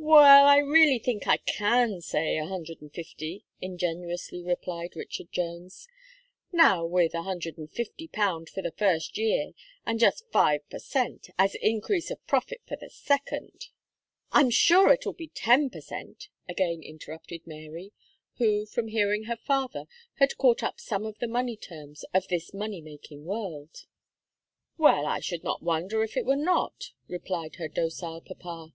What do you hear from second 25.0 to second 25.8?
I should not